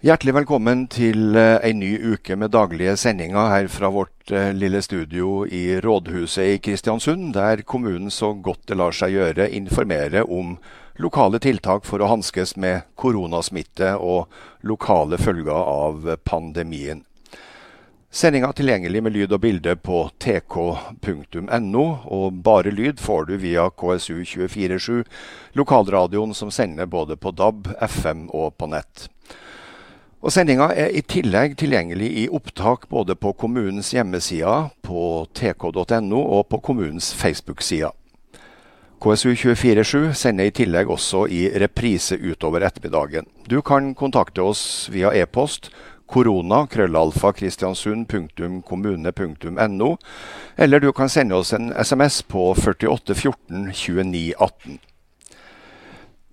[0.00, 4.80] Hjertelig velkommen til en ei ny uke med daglige sendinger her fra vårt uh, lille
[4.80, 10.54] studio i Rådhuset i Kristiansund, der kommunen så godt det lar seg gjøre informerer om
[10.96, 14.32] lokale tiltak for å hanskes med koronasmitte og
[14.64, 17.04] lokale følger av pandemien.
[18.08, 23.68] Sendinga er tilgjengelig med lyd og bilde på tk.no, og bare lyd får du via
[23.68, 25.04] KSU247,
[25.60, 29.10] lokalradioen som sender både på DAB, FM og på nett.
[30.20, 36.48] Og Sendinga er i tillegg tilgjengelig i opptak både på kommunens hjemmesider, på tk.no og
[36.52, 37.94] på kommunens Facebook-sider.
[39.00, 43.24] KSU247 sender i tillegg også i reprise utover ettermiddagen.
[43.48, 45.70] Du kan kontakte oss via e-post
[46.10, 49.96] korona krøllalfa kristiansund.kommune.no,
[50.56, 54.78] eller du kan sende oss en SMS på 4814 2918.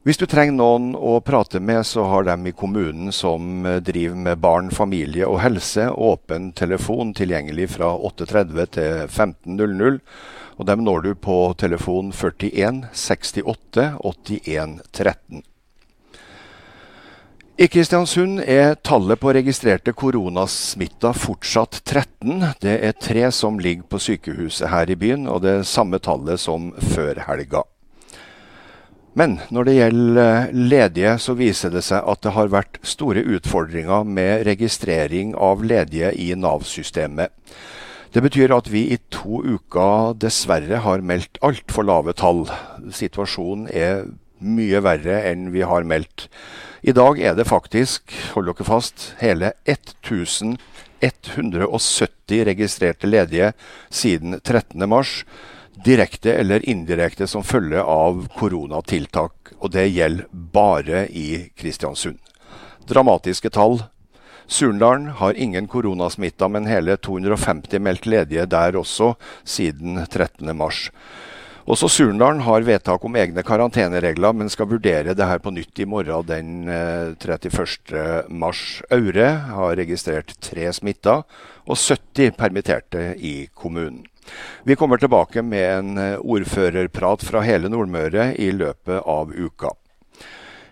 [0.07, 4.15] Hvis du trenger noen å prate med, så har de i kommunen som eh, driver
[4.15, 9.99] med barn, familie og helse, åpen telefon tilgjengelig fra 8.30 til 15.00.
[10.55, 15.43] Og dem når du på telefon 41 68 81 13.
[17.59, 22.53] I Kristiansund er tallet på registrerte koronasmitta fortsatt 13.
[22.63, 26.39] Det er tre som ligger på sykehuset her i byen, og det er samme tallet
[26.39, 27.67] som før helga.
[29.17, 33.23] Men når det gjelder eh, ledige, så viser det seg at det har vært store
[33.37, 37.33] utfordringer med registrering av ledige i Nav-systemet.
[38.13, 42.45] Det betyr at vi i to uker dessverre har meldt altfor lave tall.
[42.93, 44.05] Situasjonen er
[44.37, 46.29] mye verre enn vi har meldt.
[46.85, 48.01] I dag er det faktisk,
[48.35, 53.51] hold dere fast, hele 1170 registrerte ledige
[53.89, 55.25] siden 13.3
[55.85, 59.53] direkte eller indirekte som følge av koronatiltak.
[59.59, 62.19] Og det gjelder bare i Kristiansund.
[62.87, 63.81] Dramatiske tall.
[64.47, 70.91] Surndalen har ingen koronasmitta, men hele 250 meldt ledige der også siden 13.3.
[71.67, 75.87] Også Surndalen har vedtak om egne karanteneregler, men skal vurdere det her på nytt i
[75.89, 76.69] morgen den
[77.19, 77.91] 31.3.
[77.91, 81.17] Eh, Aure har registrert tre smitta
[81.67, 84.05] og 70 permitterte i kommunen.
[84.63, 89.73] Vi kommer tilbake med en eh, ordførerprat fra hele Nordmøre i løpet av uka.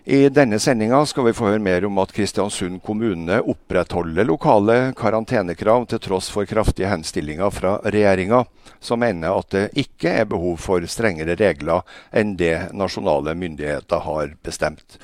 [0.08, 5.88] I denne sendinga skal vi få høre mer om at Kristiansund kommune opprettholder lokale karantenekrav
[5.90, 8.44] til tross for kraftige henstillinger fra regjeringa,
[8.78, 11.82] som mener at det ikke er behov for strengere regler
[12.14, 15.00] enn det nasjonale myndigheter har bestemt.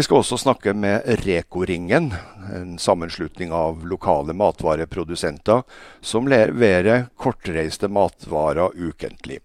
[0.00, 2.06] Vi skal også snakke med Reko-ringen,
[2.56, 5.60] en sammenslutning av lokale matvareprodusenter
[6.00, 9.42] som leverer kortreiste matvarer ukentlig.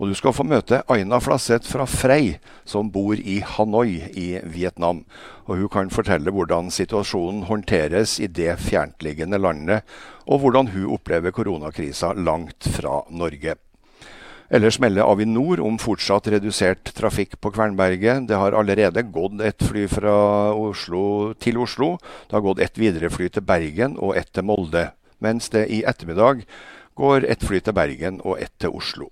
[0.00, 5.04] Og du skal få møte Aina Flasseth fra Frei, som bor i Hanoi i Vietnam.
[5.44, 9.84] Og hun kan fortelle hvordan situasjonen håndteres i det fjerntliggende landet,
[10.24, 13.60] og hvordan hun opplever koronakrisa langt fra Norge.
[14.48, 18.24] Ellers melder Avinor om fortsatt redusert trafikk på Kvernberget.
[18.30, 20.14] Det har allerede gått et fly fra
[20.56, 21.98] Oslo til Oslo.
[22.30, 24.86] Det har gått et viderefly til Bergen og ett til Molde.
[25.20, 26.46] Mens det i ettermiddag
[26.96, 29.10] går et fly til Bergen og ett til Oslo.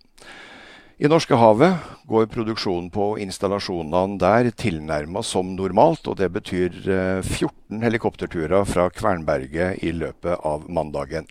[0.97, 6.81] I Norskehavet går produksjonen på installasjonene der tilnærma som normalt, og det betyr
[7.21, 11.29] 14 eh, helikopterturer fra Kvernberget i løpet av mandagen.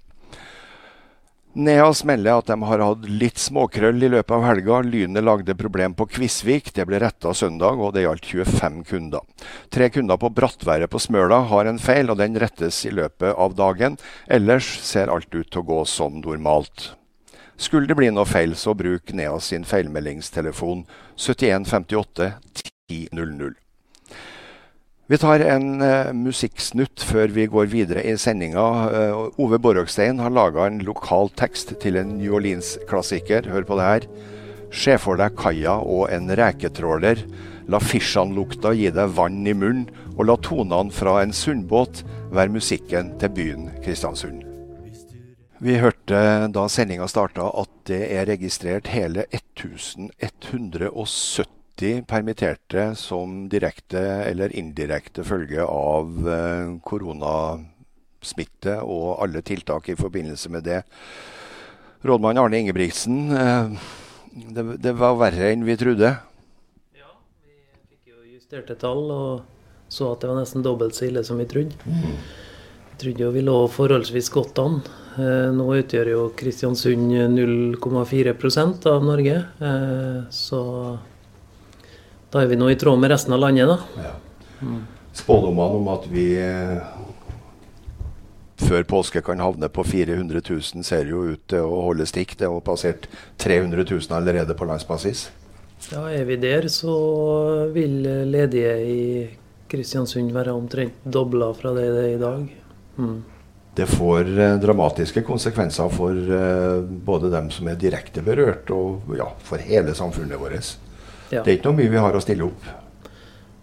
[1.55, 4.81] Neas melder at de har hatt litt småkrøll i løpet av helga.
[4.83, 6.73] Lynet lagde problem på Kvisvik.
[6.75, 9.23] Det ble retta søndag, og det gjaldt 25 kunder.
[9.71, 13.55] Tre kunder på Brattværet på Smøla har en feil, og den rettes i løpet av
[13.55, 13.95] dagen.
[14.27, 16.91] Ellers ser alt ut til å gå som normalt.
[17.55, 20.83] Skulle det bli noe feil, så bruk Nea sin feilmeldingstelefon
[21.15, 22.33] 7158
[22.91, 23.64] 1000.
[25.05, 28.63] Vi tar en uh, musikksnutt før vi går videre i sendinga.
[28.89, 33.45] Uh, Ove Borrokstein har laga en lokal tekst til en New Orleans-klassiker.
[33.53, 34.07] Hør på det her.
[34.73, 37.21] Se for deg kaia og en reketråler.
[37.69, 39.85] La fisjan-lukta gi deg vann i munnen,
[40.17, 42.01] og la tonene fra en sundbåt
[42.33, 44.41] være musikken til byen Kristiansund.
[45.61, 53.99] Vi hørte da sendinga starta at det er registrert hele 1170 90 permitterte som direkte
[53.99, 60.83] eller indirekte følge av eh, koronasmitte og alle tiltak i forbindelse med det.
[62.05, 63.69] Rådmann Arne Ingebrigtsen, eh,
[64.55, 66.13] det, det var verre enn vi trodde?
[66.95, 67.11] Ja,
[67.43, 69.41] vi fikk jo justerte tall og
[69.89, 71.75] så at det var nesten dobbelt så ille som vi trodde.
[71.83, 72.15] Mm.
[72.91, 74.79] Vi trodde jo vi lå forholdsvis godt an.
[75.19, 79.35] Eh, nå utgjør jo Kristiansund 0,4% av Norge.
[80.31, 80.61] Så
[82.35, 84.03] da er vi nå i tråd med resten av landet, da.
[84.03, 84.13] Ja.
[84.59, 84.81] Mm.
[85.15, 86.81] Spådommene om at vi eh,
[88.59, 92.35] før påske kan havne på 400 000, ser jo ut til å holde stikk.
[92.35, 93.07] Det har passert
[93.39, 95.29] 300 000 allerede på landsbasis.
[95.93, 96.95] Ja, er vi der, så
[97.71, 99.01] vil ledige i
[99.71, 102.45] Kristiansund være omtrent dobla fra det det er i dag.
[102.99, 103.17] Mm.
[103.75, 109.31] Det får eh, dramatiske konsekvenser for eh, både dem som er direkte berørt, og ja,
[109.47, 110.75] for hele samfunnet vårt.
[111.31, 111.43] Ja.
[111.43, 112.65] Det er ikke noe mye vi har å stille opp.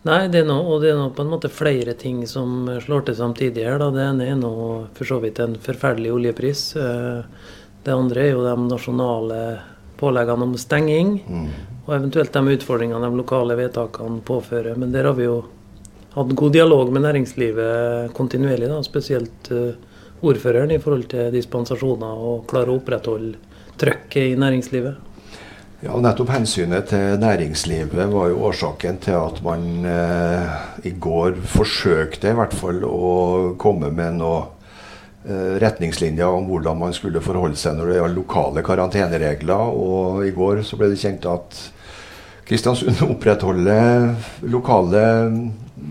[0.03, 3.05] Nei, det er noe, og det er noe på en måte flere ting som slår
[3.07, 3.79] til samtidig her.
[3.79, 3.93] Da.
[3.95, 4.55] Det ene er nå
[4.97, 6.65] for så vidt en forferdelig oljepris.
[6.75, 7.53] Eh,
[7.87, 9.39] det andre er jo de nasjonale
[10.01, 11.15] påleggene om stenging.
[11.23, 11.47] Mm.
[11.85, 14.75] Og eventuelt de utfordringene de lokale vedtakene påfører.
[14.79, 15.39] Men der har vi jo
[16.17, 19.71] hatt god dialog med næringslivet kontinuerlig, da, spesielt uh,
[20.23, 23.39] ordføreren i forhold til dispensasjoner og klare å opprettholde
[23.81, 25.12] trøkket i næringslivet.
[25.83, 30.53] Ja, nettopp hensynet til næringslivet var jo årsaken til at man eh,
[30.87, 33.09] i går forsøkte i hvert fall å
[33.59, 34.45] komme med noen
[35.27, 39.75] eh, retningslinjer om hvordan man skulle forholde seg når det gjaldt lokale karanteneregler.
[39.75, 41.59] Og i går så ble det kjent at
[42.47, 44.13] Kristiansund opprettholder
[44.55, 45.05] lokale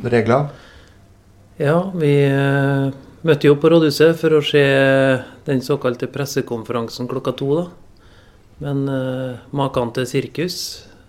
[0.07, 0.47] regler.
[1.59, 2.87] Ja, vi eh,
[3.27, 4.65] møtte jo på rådhuset for å se
[5.51, 7.53] den såkalte pressekonferansen klokka to.
[7.59, 7.69] da.
[8.61, 10.55] Men uh, maken til sirkus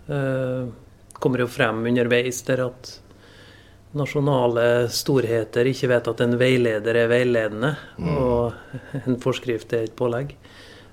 [0.09, 0.69] uh,
[1.21, 2.93] kommer jo frem underveis der at
[3.93, 8.15] nasjonale storheter ikke vet at en veileder er veiledende, mm.
[8.17, 10.33] og en forskrift er et pålegg.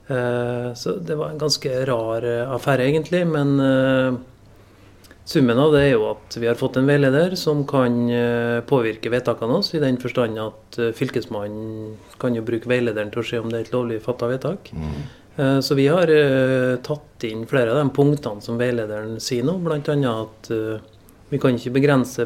[0.09, 2.27] Uh, så det var en ganske rar
[2.57, 3.23] affære, egentlig.
[3.29, 4.19] Men uh,
[5.23, 7.95] summen av det er jo at vi har fått en veileder som kan
[8.67, 13.39] påvirke vedtakene oss, i den forstand at Fylkesmannen kan jo bruke veilederen til å se
[13.39, 14.73] om det er et lovlig fatta vedtak.
[14.75, 15.03] Mm.
[15.39, 19.55] Eh, så vi har eh, tatt inn flere av de punktene som veilederen sier nå,
[19.63, 19.77] bl.a.
[19.79, 20.81] at eh,
[21.29, 22.25] vi kan ikke begrense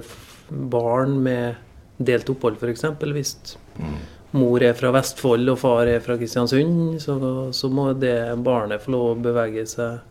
[0.50, 1.60] barn med
[1.98, 2.88] delt opphold, f.eks.
[3.14, 3.36] Hvis
[3.78, 3.98] mm.
[4.40, 7.18] mor er fra Vestfold og far er fra Kristiansund, så,
[7.54, 10.02] så, må det barnet få lov å bevege seg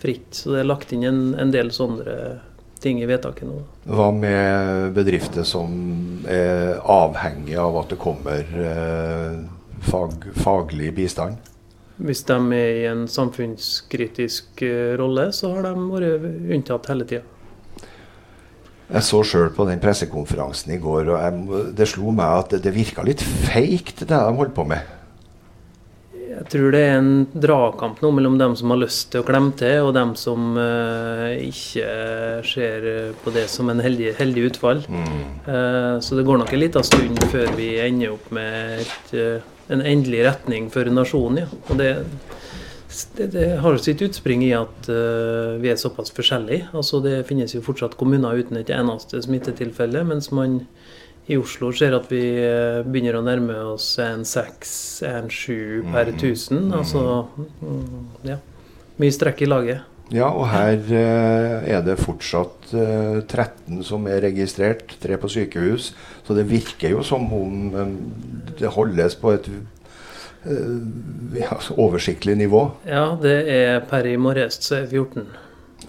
[0.00, 0.30] fritt.
[0.38, 2.38] Så det er lagt inn en, en del sånne
[2.80, 3.58] ting i vedtaket nå.
[3.90, 9.36] Hva med bedrifter som er avhengige av at det kommer eh,
[9.90, 11.52] fag, faglig bistand?
[11.96, 16.26] Hvis de er i en samfunnskritisk eh, rolle, så har de vært
[16.58, 17.24] unntatt hele tida.
[18.86, 22.60] Jeg så sjøl på den pressekonferansen i går, og jeg, det slo meg at det,
[22.68, 24.92] det virka litt feigt, det de holdt på med.
[26.36, 29.56] Jeg tror det er en dragkamp nå mellom dem som har lyst til å klemme
[29.56, 31.88] til, og dem som uh, ikke
[32.44, 32.86] ser
[33.24, 34.84] på det som en heldig, heldig utfall.
[34.84, 35.24] Mm.
[35.48, 39.55] Uh, så det går nok en liten stund før vi ender opp med et uh,
[39.72, 41.44] en endelig retning for nasjonen.
[41.44, 41.60] Ja.
[41.70, 41.90] Og det,
[43.16, 46.70] det, det har sitt utspring i at uh, vi er såpass forskjellige.
[46.76, 50.62] Altså Det finnes jo fortsatt kommuner uten et eneste smittetilfelle, mens man
[51.26, 56.12] i Oslo ser at vi uh, begynner å nærme oss en seks, en sju per
[56.12, 56.20] mm.
[56.22, 56.70] tusen.
[56.76, 57.02] Altså
[57.34, 58.40] mm, ja,
[59.02, 59.95] mye strekk i laget.
[60.14, 65.90] Ja, og her eh, er det fortsatt 13 som er registrert, tre på sykehus.
[66.26, 67.96] Så det virker jo som om eh,
[68.60, 70.78] det holdes på et uh,
[71.34, 72.62] ja, oversiktlig nivå.
[72.86, 75.26] Ja, det er per i morges så er 14.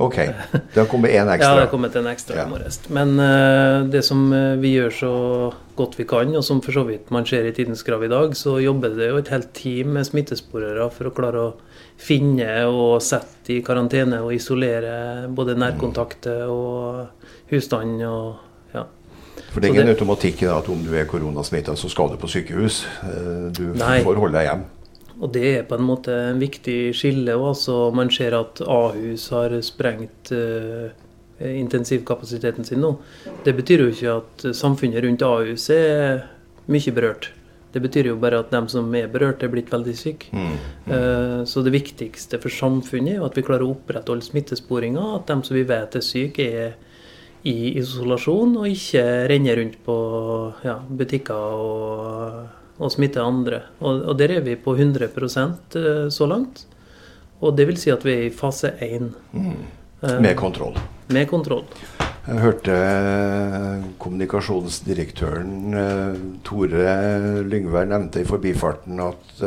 [0.02, 0.18] Ok.
[0.18, 1.52] Det har kommet én ekstra?
[1.52, 2.48] ja, det har kommet en ekstra ja.
[2.50, 2.82] i morges.
[2.90, 4.26] Men uh, det som
[4.62, 5.14] vi gjør så
[5.78, 8.34] godt vi kan, og som for så vidt man ser i Tidens Krav i dag,
[8.38, 11.54] så jobber det jo et helt team med smittesporere for å klare å
[11.98, 18.44] finne og sette i karantene og isolere både nærkontakter og husstand og
[19.52, 22.30] for det er ingen automatikk i at om du er koronasmitta, så skal du på
[22.30, 22.84] sykehus.
[23.06, 24.02] Eh, du Nei.
[24.06, 24.68] får holde deg hjemme.
[25.18, 27.34] Og det er på en måte en viktig skille.
[27.34, 27.90] Også.
[27.96, 30.94] Man ser at Ahus har sprengt uh,
[31.42, 32.92] intensivkapasiteten sin nå.
[33.46, 36.28] Det betyr jo ikke at samfunnet rundt Ahus er
[36.70, 37.32] mye berørt.
[37.78, 40.32] Det betyr jo bare at de som er berørt, er blitt veldig syke.
[40.34, 40.90] Mm, mm.
[40.90, 45.04] Uh, så det viktigste for samfunnet er at vi klarer å opprettholde smittesporinga.
[45.20, 46.74] At de som vi vet er syke, er
[47.46, 49.98] i isolasjon, og ikke renner rundt på
[50.66, 52.42] ja, butikker og,
[52.80, 53.62] og, smitter andre.
[53.78, 56.66] Og, og, der er vi på 100 eh, så langt.
[57.46, 59.12] Og det vil si at vi er i fase 1.
[59.38, 59.54] Mm.
[60.02, 60.82] Eh, med kontroll.
[61.14, 61.66] Med kontroll.
[62.28, 65.78] Jeg hørte eh, kommunikasjonsdirektøren
[66.44, 66.96] Tore
[67.48, 69.44] Lyngvær nevnte i forbifarten at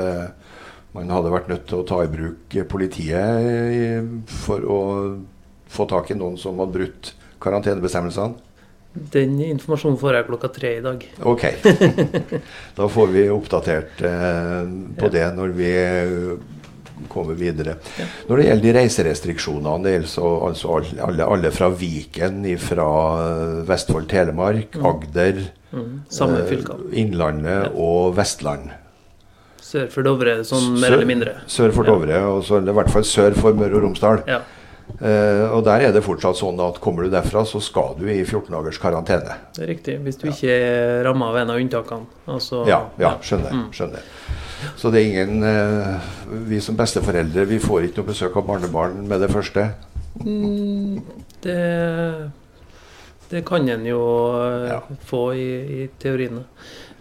[0.97, 4.81] man hadde vært nødt til å ta i bruk politiet for å
[5.71, 7.13] få tak i noen som hadde brutt
[7.43, 8.49] karantenebestemmelsene?
[8.91, 11.05] Den informasjonen får jeg klokka tre i dag.
[11.23, 11.45] Ok.
[12.79, 14.65] Da får vi oppdatert eh,
[14.99, 15.13] på ja.
[15.15, 15.71] det når vi
[17.11, 17.77] kommer videre.
[17.99, 18.09] Ja.
[18.29, 20.77] Når det gjelder de reiserestriksjonene, det gjelder så, altså
[21.07, 22.91] alle, alle, fra Viken, fra
[23.69, 24.87] Vestfold, Telemark, mm.
[24.91, 25.91] Agder, mm.
[26.11, 26.55] eh,
[27.03, 27.73] Innlandet ja.
[27.75, 28.71] og Vestland.
[29.71, 31.35] Sør for Dovre, sånn mer Sør- eller mindre.
[31.51, 31.87] Sør for.
[31.87, 34.25] Dovre, og så, i hvert fall sør for Møre og Romsdal.
[34.31, 34.41] Ja.
[35.01, 38.19] Eh, og der er det fortsatt sånn at kommer du derfra, så skal du i
[38.25, 39.37] 14 dagers karantene.
[39.57, 39.95] Det er riktig.
[40.05, 42.07] Hvis du ikke er ramma av en av unntakene.
[42.29, 43.55] Altså, Ja, ja, skjønner.
[43.55, 43.69] Mm.
[43.73, 44.05] skjønner.
[44.77, 45.97] Så det er ingen uh,
[46.51, 49.71] Vi som besteforeldre vi får ikke noe besøk av barnebarn med det første.
[50.21, 51.01] Mm,
[51.47, 51.57] det,
[53.31, 54.03] det kan en jo
[54.37, 54.81] uh, Ja.
[55.09, 55.49] få i,
[55.81, 56.45] i teoriene.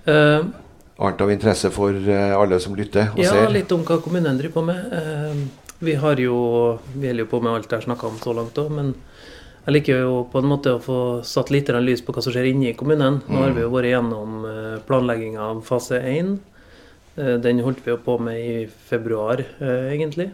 [0.08, 3.52] Annet av interesse for alle som lytter og ja, ser.
[3.54, 5.50] litt om hva kommunen driver på med.
[5.80, 6.36] Vi har jo
[6.94, 8.94] Vi holder jo på med alt jeg har snakka om så langt òg, men
[9.66, 12.48] jeg liker jo på en måte å få satt litt lys på hva som skjer
[12.50, 13.20] inne i kommunen.
[13.28, 16.32] Nå har vi jo vært gjennom eh, planlegginga av fase 1.
[17.20, 20.32] Eh, Den holdt vi jo på med i februar, eh, egentlig.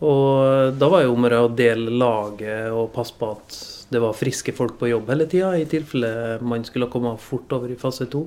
[0.00, 3.58] Og da var jo om å å dele laget og passe på at
[3.90, 7.72] det var friske folk på jobb hele tida, i tilfelle man skulle komme fort over
[7.72, 8.22] i fase 2.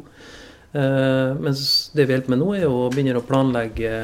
[0.74, 4.04] Eh, mens det vi holder på med nå, er jo å begynne å planlegge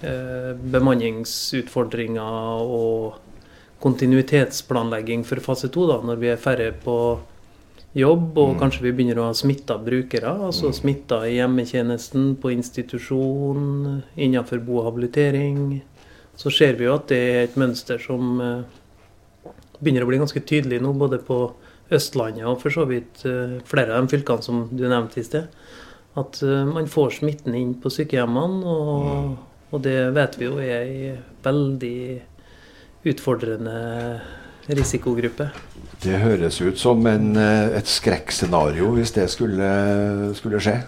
[0.00, 3.18] bemanningsutfordringer og
[3.82, 6.96] kontinuitetsplanlegging for fase 2, når vi er færre på
[7.96, 10.32] jobb, og kanskje vi begynner å ha smitta brukere.
[10.48, 15.80] Altså smitta i hjemmetjenesten, på institusjon, innenfor bo og habilitering.
[16.38, 20.44] Så ser vi jo at det er et mønster som eh, begynner å bli ganske
[20.46, 21.40] tydelig nå, både på
[21.94, 25.48] Østlandet og for så vidt eh, flere av de fylkene som du nevnte i sted.
[26.18, 29.38] At eh, man får smitten inn på sykehjemmene, og,
[29.70, 32.00] og det vet vi jo er ei veldig
[33.08, 33.78] utfordrende
[34.68, 35.48] risikogruppe.
[36.02, 40.78] Det høres ut som en, eh, et skrekkscenario hvis det skulle, skulle skje.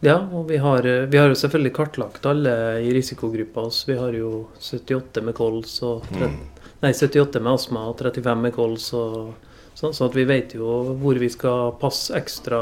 [0.00, 2.52] Ja, og vi har, vi har jo selvfølgelig kartlagt alle
[2.86, 3.82] i risikogruppa oss.
[3.88, 6.36] Vi har jo 78 med kols og 30,
[6.84, 8.92] nei, 78 med astma og 35 med kols.
[8.94, 9.32] Og,
[9.74, 12.60] så, så vi vet jo hvor vi skal passe ekstra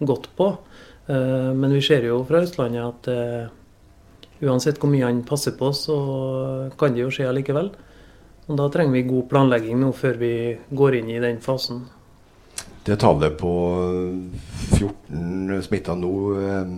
[0.00, 0.50] godt på.
[1.06, 3.48] Eh, men vi ser jo fra Østlandet at eh,
[4.44, 5.96] uansett hvor mye han passer på, så
[6.78, 7.70] kan det jo skje likevel.
[8.46, 10.32] Og da trenger vi god planlegging nå før vi
[10.70, 11.84] går inn i den fasen.
[12.86, 13.52] Det tallet på
[14.76, 16.74] 14 smitta nå, eh,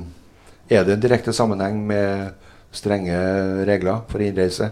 [0.78, 2.32] er det en direkte sammenheng med
[2.72, 3.18] strenge
[3.68, 4.70] regler for innreise?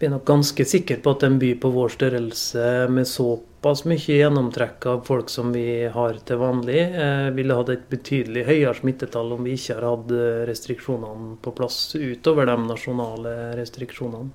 [0.00, 3.98] Vi er nok ganske sikre på at en by på vår størrelse med såpass mye
[4.00, 9.36] gjennomtrekk av folk som vi har til vanlig, eh, ville hatt et betydelig høyere smittetall
[9.36, 14.32] om vi ikke har hatt eh, restriksjonene på plass utover de nasjonale restriksjonene.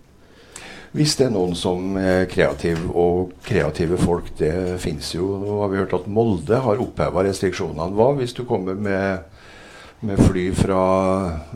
[0.94, 5.34] Hvis det er noen som er kreative, og kreative folk, det finnes jo.
[5.42, 7.90] Nå har vi hørt at Molde har oppheva restriksjonene.
[7.98, 9.26] Hva hvis du kommer med,
[10.06, 10.82] med fly fra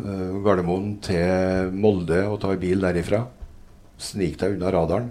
[0.02, 3.28] eh, Gardermoen til Molde og tar bil derifra?
[4.00, 5.10] Snik deg unna radaren.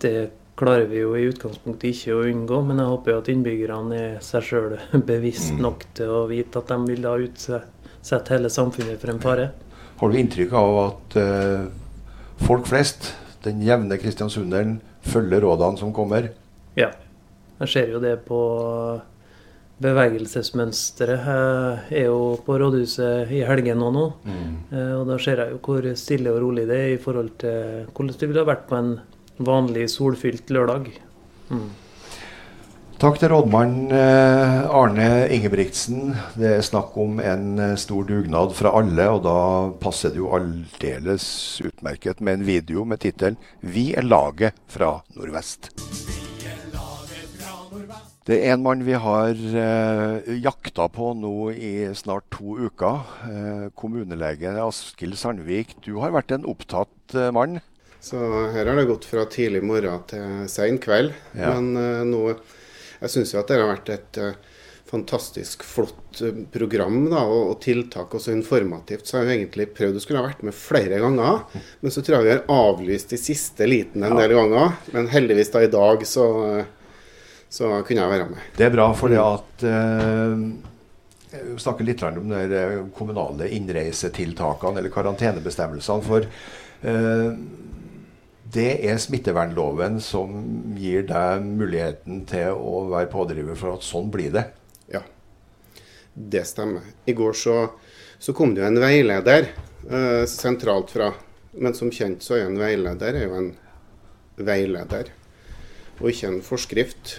[0.00, 0.30] Det
[0.60, 4.18] klarer vi jo i utgangspunktet ikke å unngå, men jeg håper jo at innbyggerne er
[4.24, 4.76] seg sjøl
[5.10, 9.50] bevisst nok til å vite at de vil da utsette hele samfunnet for en fare.
[10.00, 11.68] Har du inntrykk av at uh,
[12.40, 13.12] folk flest,
[13.44, 16.32] den jevne kristiansunderen, følger rådene som kommer?
[16.76, 16.90] Ja.
[17.60, 18.40] Jeg ser jo det på
[19.80, 21.28] bevegelsesmønsteret.
[21.90, 24.06] Er jo på rådhuset i helgen nå, nå.
[24.72, 27.86] Eh, og da ser jeg jo hvor stille og rolig det er i forhold til
[27.90, 28.96] hvordan det ville ha vært på en
[29.40, 30.90] vanlig solfylt lørdag.
[31.50, 31.70] Mm.
[33.00, 36.10] Takk til rådmann eh, Arne Ingebrigtsen.
[36.36, 39.38] Det er snakk om en eh, stor dugnad fra alle, og da
[39.80, 41.24] passer det jo aldeles
[41.64, 46.09] utmerket med en video med tittelen 'Vi er laget fra Nordvest'.
[48.30, 53.00] Det er en mann vi har eh, jakta på nå i snart to uker.
[53.26, 57.58] Eh, kommunelege Askild Sandvik, du har vært en opptatt eh, mann.
[58.00, 58.20] Så
[58.54, 61.12] her har det gått fra tidlig morgen til sein kveld.
[61.34, 61.56] Ja.
[61.56, 62.22] Men eh, nå
[63.00, 64.38] Jeg syns jo at det har vært et eh,
[64.90, 69.06] fantastisk flott eh, program da, og, og tiltak, og så informativt.
[69.06, 71.44] Så jeg har jeg egentlig prøvd å skulle ha vært med flere ganger.
[71.80, 74.74] Men så tror jeg vi har avlyst i siste liten en del ganger.
[74.96, 76.26] Men heldigvis da i dag så,
[77.50, 78.50] så kunne jeg være med.
[78.58, 80.44] Det er bra, for det at eh,
[81.30, 86.06] Vi snakker litt om de eh, kommunale innreisetiltakene eller karantenebestemmelsene.
[86.06, 87.34] For eh,
[88.50, 90.32] det er smittevernloven som
[90.74, 94.48] gir deg muligheten til å være pådriver for at sånn blir det.
[96.14, 96.82] Det stemmer.
[97.06, 97.56] I går så,
[98.18, 99.50] så kom det jo en veileder
[99.90, 101.12] eh, sentralt fra.
[101.52, 103.50] Men som kjent så er en veileder er jo en
[104.40, 105.10] veileder,
[105.98, 107.16] og ikke en forskrift.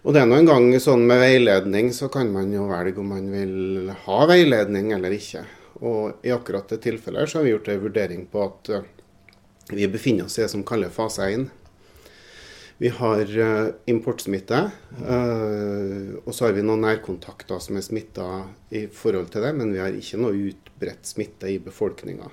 [0.00, 3.10] Og det er nå en gang sånn med veiledning, så kan man jo velge om
[3.12, 5.44] man vil ha veiledning eller ikke.
[5.80, 8.88] Og i akkurat det tilfellet så har vi gjort en vurdering på at eh,
[9.70, 11.48] vi befinner oss i det som kalles fase 1.
[12.80, 14.70] Vi har uh, importsmitte.
[15.04, 18.28] Uh, og så har vi noen nærkontakter som er smitta
[18.72, 22.30] i forhold til det, men vi har ikke noe utbredt smitte i befolkninga.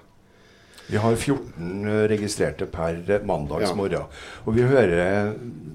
[0.87, 4.07] Vi har 14 registrerte per mandagsmorgen.
[4.07, 4.45] Ja.
[4.47, 5.33] Og vi hører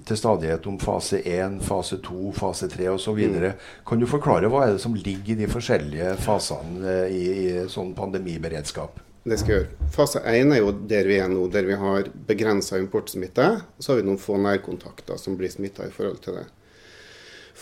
[0.09, 3.21] til stadighet om fase 1, fase 2, fase 3 osv.
[3.21, 3.49] Mm.
[3.85, 7.93] Kan du forklare hva er det som ligger i de forskjellige fasene i, i sånn
[7.99, 9.05] pandemiberedskap?
[9.23, 9.91] Det skal jeg gjøre.
[9.95, 13.47] Fase 1 er jo der vi er nå, der vi har begrensa importsmitte.
[13.79, 16.49] Og så har vi noen få nærkontakter som blir smitta i forhold til det.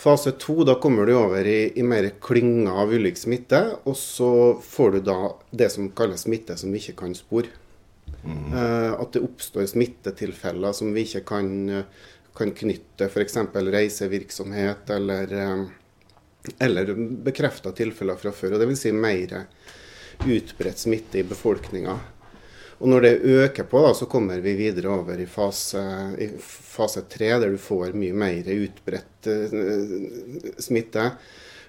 [0.01, 3.59] Fase 2, da kommer du over i, i mer klynger av ulik smitte.
[3.85, 4.31] Og så
[4.65, 5.17] får du da
[5.53, 7.53] det som kalles smitte som vi ikke kan spore.
[8.25, 8.47] Mm.
[8.53, 11.51] Uh, at det oppstår smittetilfeller som vi ikke kan,
[12.37, 13.37] kan knytte f.eks.
[13.53, 16.95] reisevirksomhet eller, uh, eller
[17.29, 18.57] bekrefta tilfeller fra før.
[18.57, 18.81] og Dvs.
[18.87, 19.45] Si mer
[20.27, 21.97] utbredt smitte i befolkninga.
[22.81, 25.81] Og når det øker på, da, så kommer vi videre over i fase,
[26.17, 31.11] i fase 3, der du får mye mer utbredt uh, smitte.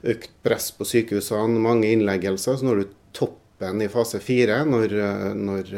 [0.09, 2.57] Økt press på sykehusene, mange innleggelser.
[2.57, 4.97] Så når du toppen i fase 4, når,
[5.37, 5.75] når,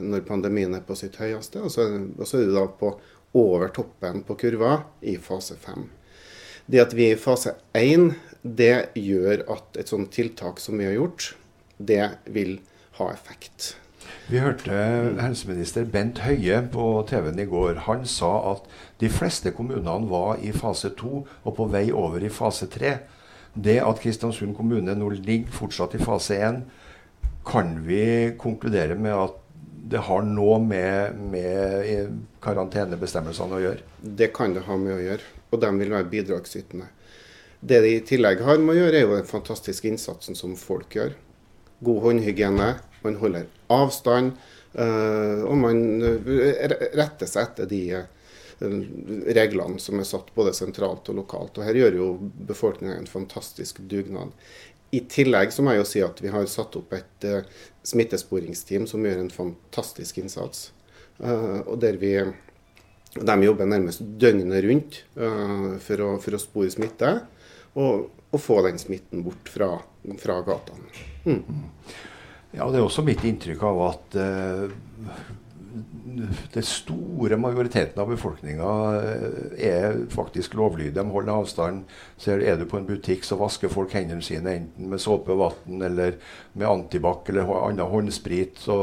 [0.00, 2.94] når, pandemien er på sitt høyeste, og så, og så er du da på
[3.38, 5.84] over toppen på kurva i fase 5.
[6.72, 8.08] Det at vi er i fase 1,
[8.42, 11.34] det gjør at et sånt tiltak som vi har gjort,
[11.88, 12.58] det vil
[12.98, 13.74] ha effekt.
[14.30, 14.74] Vi hørte
[15.20, 17.82] helseminister Bent Høie på TV-en i går.
[17.86, 18.68] Han sa at
[19.02, 22.94] de fleste kommunene var i fase 2 og på vei over i fase 3.
[23.52, 26.62] Det at Kristiansund kommune nå ligger fortsatt i fase 1,
[27.46, 28.04] kan vi
[28.38, 29.38] konkludere med at
[29.92, 33.82] det har noe med, med karantenebestemmelsene å gjøre?
[34.00, 36.86] Det kan det ha med å gjøre, og de vil være bidragsytende.
[37.60, 40.96] Det de i tillegg har med å gjøre, er jo den fantastiske innsatsen som folk
[40.96, 41.12] gjør
[41.84, 42.72] god håndhygiene,
[43.02, 44.34] man holder avstand,
[44.78, 48.74] uh, og man eh, retter seg etter de uh,
[49.34, 51.58] reglene som er satt både sentralt og lokalt.
[51.58, 52.10] Og Her gjør jo
[52.50, 54.34] befolkninga en fantastisk dugnad.
[54.92, 57.26] I tillegg så må jeg jo si at vi har satt opp et
[57.88, 60.66] smittesporingsteam som gjør en fantastisk innsats.
[61.18, 62.12] og der vi
[63.14, 67.14] De jobber nærmest døgnet rundt for å, for, å, spore smitte.
[67.72, 69.72] Og, og få den smitten bort fra,
[70.20, 71.11] fra gatene.
[71.24, 71.42] Mm.
[72.52, 74.66] Ja, Det er også mitt inntrykk av at uh,
[76.52, 80.98] den store majoriteten av befolkninga uh, er faktisk lovlydige.
[80.98, 81.86] De holder avstand.
[82.20, 85.42] Ser, er du på en butikk, så vasker folk hendene sine enten med såpe og
[85.46, 86.20] vann eller
[86.52, 88.60] med antibac eller annen håndsprit.
[88.60, 88.78] Så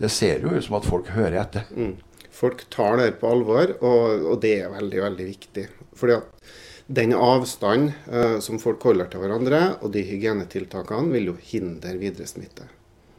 [0.00, 1.68] det ser jo ut som at folk hører etter.
[1.76, 1.96] Mm.
[2.34, 5.68] Folk tar det på alvor, og, og det er veldig, veldig viktig.
[5.94, 6.54] Fordi at
[6.86, 12.28] den avstanden uh, som folk holder til hverandre, og de hygienetiltakene, vil jo hindre videre
[12.28, 12.68] smitte.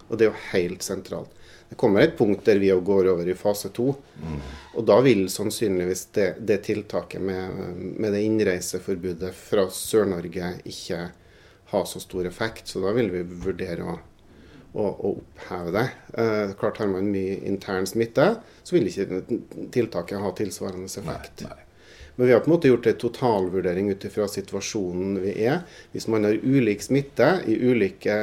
[0.06, 1.32] Og det er jo helt sentralt.
[1.70, 3.88] Det kommer et punkt der vi går over i fase to.
[4.22, 4.42] Mm.
[4.78, 11.00] Og da vil sannsynligvis det, det tiltaket med, med, det innreiseforbudet fra Sør-Norge ikke
[11.72, 12.70] ha så stor effekt.
[12.70, 13.98] Så da vil vi vurdere å,
[14.78, 15.88] å, å oppheve det.
[16.14, 19.24] Eh, klart Har man mye intern smitte, så vil ikke
[19.74, 21.48] tiltaket ha tilsvarende effekt.
[21.48, 21.65] Nei, nei.
[22.16, 25.64] Men vi har på en måte gjort en totalvurdering ut ifra situasjonen vi er.
[25.92, 28.16] Hvis man har ulik smitte i ulike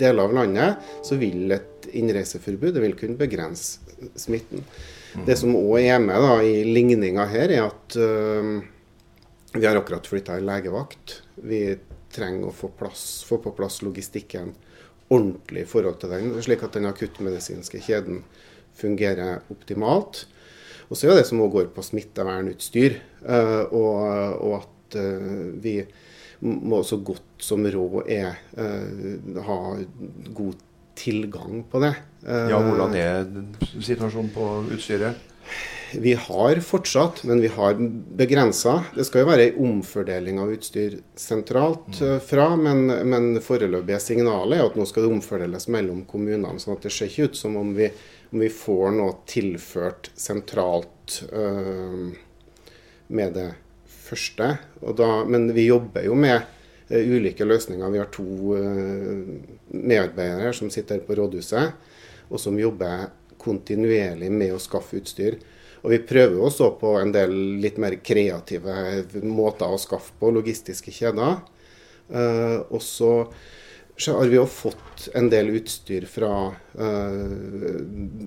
[0.00, 3.84] deler av landet, så vil et innreiseforbud vil kunne begrense
[4.16, 4.64] smitten.
[5.14, 5.26] Mm.
[5.28, 8.54] Det som òg er med da, i ligninga her, er at øh,
[9.54, 11.20] vi har akkurat flytta en legevakt.
[11.36, 11.66] Vi
[12.14, 14.54] trenger å få, plass, få, på plass logistikken
[15.12, 18.22] ordentlig i forhold til den, slik at den akuttmedisinske kjeden
[18.74, 20.24] fungerer optimalt.
[20.88, 25.78] Og så er det som òg går på smittevernutstyr, eh, og, og at eh, vi
[26.44, 29.58] må så godt som råd er eh, ha
[30.36, 30.60] god
[30.94, 31.94] tilgang på det.
[32.24, 33.24] Ja, Hvordan er
[33.82, 35.33] situasjonen på utstyret?
[35.94, 37.76] Vi har fortsatt, men vi har
[38.18, 38.80] begrensa.
[38.96, 42.16] Det skal jo være en omfordeling av utstyr sentralt mm.
[42.26, 46.58] fra, men, men foreløpige signalet er at nå skal det omfordeles mellom kommunene.
[46.58, 47.92] sånn at det ser ikke ut som om vi
[48.34, 52.08] om vi får noe tilført sentralt øh,
[53.14, 53.50] med det
[53.86, 54.48] første.
[54.98, 56.40] Da, men vi jobber jo med
[56.88, 57.92] øh, ulike løsninger.
[57.94, 59.20] Vi har to øh,
[59.70, 61.78] medarbeidere som sitter på rådhuset,
[62.26, 63.06] og som jobber
[63.44, 65.38] kontinuerlig med å skaffe utstyr.
[65.84, 70.94] Og vi prøver også på en del litt mer kreative måter å skaffe på, logistiske
[70.94, 71.42] kjeder.
[72.08, 73.12] Uh, og så
[73.96, 77.76] så har vi jo fått en del utstyr fra uh,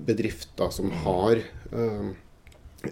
[0.08, 1.42] bedrifter som har
[1.74, 2.08] uh,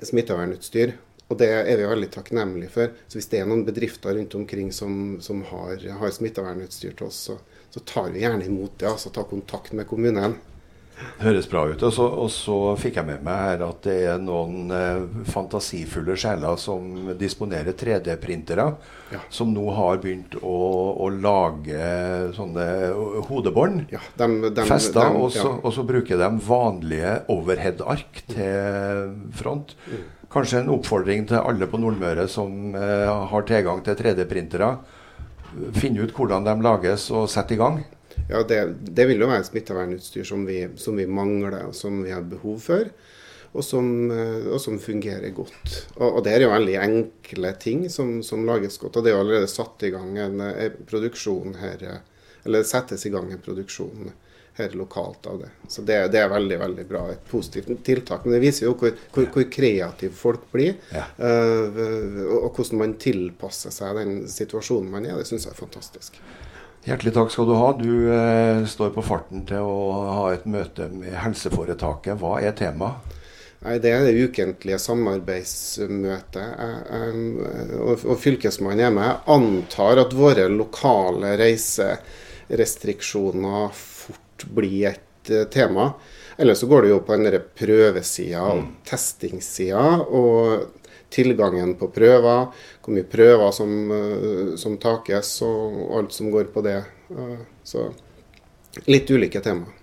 [0.03, 0.93] smittevernutstyr.
[1.27, 2.93] Og det er vi veldig takknemlige for.
[3.09, 7.23] Så hvis det er noen bedrifter rundt omkring som, som har, har, smittevernutstyr til oss,
[7.31, 7.39] så,
[7.73, 8.93] så, tar vi gjerne imot det.
[8.93, 10.37] Altså ta kontakt med kommunen.
[10.97, 11.83] Det høres bra ut.
[11.85, 16.17] Og så, og så, fikk jeg med meg her at det er noen eh, fantasifulle
[16.19, 18.67] sjeler som disponerer 3D-printere,
[19.13, 19.21] ja.
[19.33, 20.57] som nå har begynt å,
[21.05, 21.91] å lage
[22.37, 22.67] sånne
[23.29, 23.87] hodebånd.
[23.93, 24.01] Ja,
[24.65, 29.77] Festa, og, så, og så bruker de vanlige overhead-ark til front.
[29.89, 30.05] Mm.
[30.33, 34.73] Kanskje en oppfordring til alle på Nordmøre som eh, har tilgang til 3D-printere.
[35.77, 37.85] Finne ut hvordan de lages, og sette i gang.
[38.31, 42.15] Ja, det, det, vil jo være smittevernutstyr som vi, som vi, mangler, og som vi
[42.15, 42.91] har behov for.
[43.57, 45.77] Og som, eh, og som fungerer godt.
[45.95, 48.99] Og, og, det er jo veldig enkle ting som, som, lages godt.
[48.99, 52.05] Og det er jo allerede satt i gang en, eh, produksjon her, eller
[52.47, 54.11] eller settes i gang en produksjon
[54.57, 55.49] her lokalt av det.
[55.69, 57.03] Så det, det, er veldig veldig bra.
[57.13, 58.25] Et positivt tiltak.
[58.25, 60.79] Men det viser jo hvor, hvor, hvor kreative folk blir.
[60.95, 61.05] Ja.
[61.19, 65.19] Uh, og, og hvordan man tilpasser seg den situasjonen man er.
[65.19, 66.21] Det syns jeg er fantastisk.
[66.87, 67.73] Hjertelig takk skal du ha.
[67.75, 72.15] Du eh, står på farten til å ha et møte med helseforetaket.
[72.21, 72.95] Hva er temaet?
[73.65, 76.49] Nei, Det er det ukentlige samarbeidsmøtet.
[77.81, 79.07] Og, og Fylkesmannen er med.
[79.09, 85.91] Jeg antar at våre lokale reiserestriksjoner fort blir et uh, tema.
[86.39, 88.71] Eller så går det jo på den prøvesida og mm.
[88.87, 90.07] testingssida.
[90.07, 90.71] Og
[91.11, 92.49] tilgangen på prøver,
[92.87, 96.79] hvor mye prøver som, eh, som takes og alt som går på det.
[97.67, 97.89] Så
[98.87, 99.75] litt ulike temaer.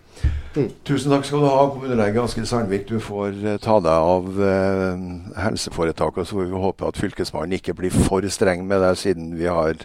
[0.53, 0.67] Mm.
[0.85, 2.85] Tusen takk skal du ha, kommunelege Askild Sandvik.
[2.85, 5.05] Du får uh, ta deg av eh,
[5.41, 6.29] helseforetaket.
[6.29, 9.81] Så får vi håpe at Fylkesmannen ikke blir for streng med deg, siden vi har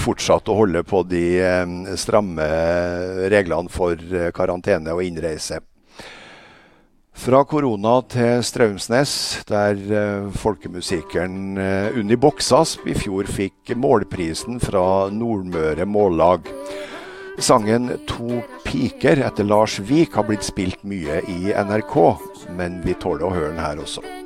[0.00, 2.48] fortsatt å holde på de eh, stramme
[3.32, 3.96] reglene for
[4.36, 5.62] karantene og innreise.
[7.14, 9.12] Fra korona til Straumsnes,
[9.46, 16.50] der uh, folkemusikeren uh, Unni Boksasp i fjor fikk målprisen fra Nordmøre Mållag.
[17.38, 21.96] Sangen 'To piker' etter Lars Vik har blitt spilt mye i NRK,
[22.58, 24.23] men vi tåler å høre den her også.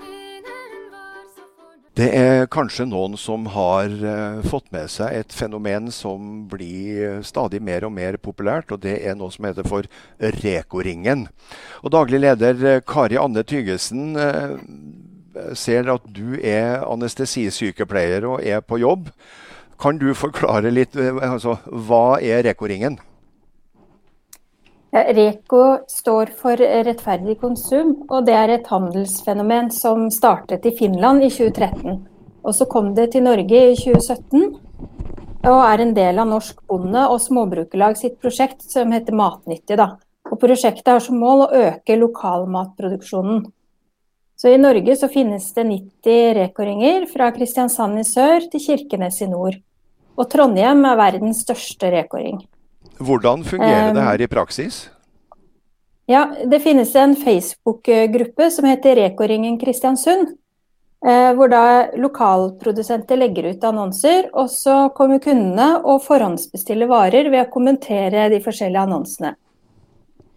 [1.98, 7.58] Det er kanskje noen som har uh, fått med seg et fenomen som blir stadig
[7.64, 9.88] mer og mer populært, og det er noe som heter for
[10.22, 11.26] Reko-ringen.
[11.82, 14.14] Og Daglig leder uh, Kari Anne Tygesen
[15.58, 19.10] ser at du er anestesisykepleier og er på jobb.
[19.82, 23.00] Kan du forklare litt altså, hva er Reko-ringen?
[24.92, 31.28] Reko står for rettferdig konsum, og det er et handelsfenomen som startet i Finland i
[31.28, 31.98] 2013.
[32.40, 34.56] Og så kom det til Norge i 2017,
[35.44, 39.76] og er en del av Norsk Bonde- og Småbrukerlag sitt prosjekt som heter Matnyttig.
[39.76, 39.98] Da.
[40.32, 43.44] Og prosjektet har som mål å øke lokalmatproduksjonen.
[44.40, 49.28] Så I Norge så finnes det 90 rekoringer fra Kristiansand i sør til Kirkenes i
[49.28, 49.58] nord.
[50.16, 52.40] Og Trondheim er verdens største rekoring.
[52.98, 54.88] Hvordan fungerer det her i praksis?
[56.06, 60.36] Ja, Det finnes en Facebook-gruppe som heter Reko-ringen Kristiansund.
[61.06, 67.44] Eh, hvor da lokalprodusenter legger ut annonser, og så kommer kundene og forhåndsbestiller varer ved
[67.44, 69.36] å kommentere de forskjellige annonsene.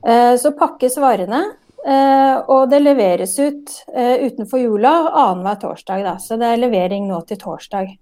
[0.05, 1.41] Eh, så pakkes varene,
[1.81, 6.03] eh, og det leveres ut utenfor jula annenhver torsdag.
[6.05, 6.15] Da.
[6.21, 7.97] Så det er levering nå til torsdag.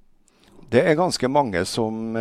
[0.69, 2.11] Det er ganske mange som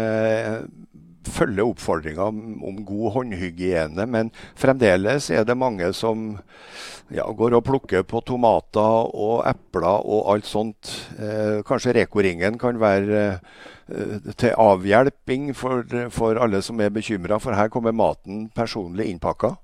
[1.26, 6.30] følger oppfordringa om god håndhygiene, men fremdeles er det mange som
[7.14, 10.92] ja, går og plukker på tomater og epler og alt sånt.
[11.18, 17.56] Eh, kanskje Reko-ringen kan være eh, til avhjelping for, for alle som er bekymra, for
[17.56, 19.56] her kommer maten personlig innpakka?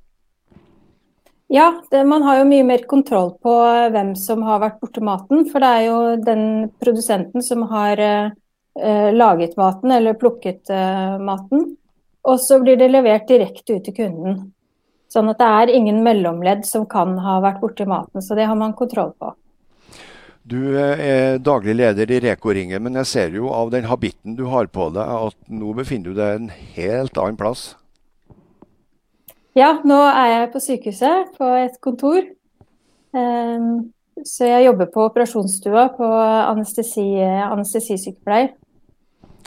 [1.52, 3.52] Ja, det, man har jo mye mer kontroll på
[3.92, 5.44] hvem som har vært borte maten.
[5.50, 6.46] For det er jo den
[6.80, 8.32] produsenten som har eh,
[8.80, 11.76] eh, laget maten eller plukket eh, maten.
[12.24, 14.42] Og så blir det levert direkte ut til kunden.
[15.12, 18.22] Sånn at det er ingen mellomledd som kan ha vært borti maten.
[18.24, 19.34] Så det har man kontroll på.
[20.44, 24.44] Du eh, er daglig leder i Reko-ringen, men jeg ser jo av den habitten du
[24.52, 27.70] har på deg, at nå befinner du deg en helt annen plass?
[29.54, 32.26] Ja, nå er jeg på sykehuset, på et kontor.
[33.14, 33.94] Um,
[34.26, 36.08] så jeg jobber på operasjonsstua på
[36.50, 38.52] anestesi, anestesisykepleier.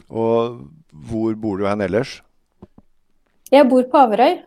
[0.07, 0.63] Og
[1.07, 2.19] hvor bor du hen ellers?
[3.51, 4.41] Jeg bor på Averøy.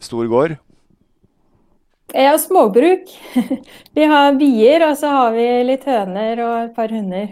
[0.00, 0.56] Stor gård?
[2.10, 3.10] Jeg har småbruk.
[3.96, 7.28] Vi har bier, og så har vi litt høner og et par hunder.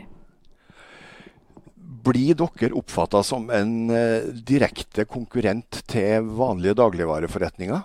[2.09, 7.83] Blir dere oppfatta som en eh, direkte konkurrent til vanlige dagligvareforretninger?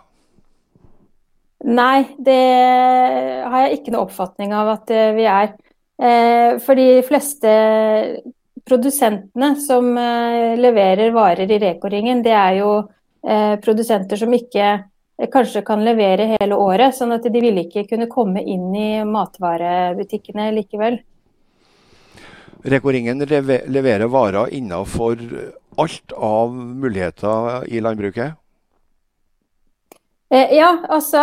[1.63, 2.39] Nei, det
[3.49, 5.53] har jeg ikke noe oppfatning av at eh, vi er.
[5.97, 7.51] Eh, for de fleste
[8.67, 12.73] produsentene som eh, leverer varer i Reko-ringen, det er jo
[13.25, 14.75] eh, produsenter som ikke
[15.33, 16.95] kanskje kan levere hele året.
[16.97, 20.99] Sånn at de ville ikke kunne komme inn i matvarebutikkene likevel.
[22.63, 25.19] Reko-ringen leverer varer innenfor
[25.77, 28.39] alt av muligheter i landbruket?
[30.33, 31.19] Eh, ja, altså